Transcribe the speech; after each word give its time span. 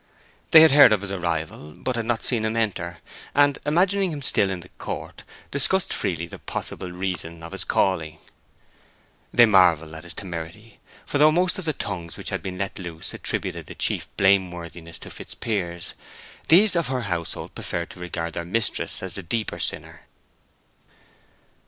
They 0.49 0.61
had 0.61 0.71
heard 0.71 0.91
of 0.93 1.01
his 1.01 1.11
arrival, 1.11 1.73
but 1.73 1.95
had 1.95 2.07
not 2.07 2.23
seen 2.23 2.43
him 2.43 2.57
enter, 2.57 2.97
and, 3.35 3.59
imagining 3.67 4.11
him 4.11 4.23
still 4.23 4.49
in 4.49 4.61
the 4.61 4.69
court, 4.79 5.23
discussed 5.51 5.93
freely 5.93 6.25
the 6.25 6.39
possible 6.39 6.91
reason 6.91 7.43
of 7.43 7.51
his 7.51 7.63
calling. 7.63 8.17
They 9.31 9.45
marvelled 9.45 9.93
at 9.93 10.03
his 10.03 10.15
temerity; 10.15 10.79
for 11.05 11.19
though 11.19 11.31
most 11.31 11.59
of 11.59 11.65
the 11.65 11.73
tongues 11.73 12.17
which 12.17 12.31
had 12.31 12.41
been 12.41 12.57
let 12.57 12.79
loose 12.79 13.13
attributed 13.13 13.67
the 13.67 13.75
chief 13.75 14.09
blame 14.17 14.49
worthiness 14.49 14.97
to 14.97 15.11
Fitzpiers, 15.11 15.93
these 16.49 16.75
of 16.75 16.87
her 16.87 17.01
household 17.01 17.53
preferred 17.53 17.91
to 17.91 17.99
regard 17.99 18.33
their 18.33 18.43
mistress 18.43 19.03
as 19.03 19.13
the 19.13 19.21
deeper 19.21 19.59
sinner. 19.59 20.07